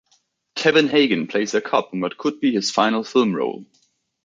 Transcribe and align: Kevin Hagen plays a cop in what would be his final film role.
Kevin 0.55 0.87
Hagen 0.87 1.27
plays 1.27 1.53
a 1.53 1.61
cop 1.61 1.93
in 1.93 1.99
what 1.99 2.13
would 2.25 2.39
be 2.39 2.51
his 2.53 2.71
final 2.71 3.03
film 3.03 3.35
role. 3.35 3.67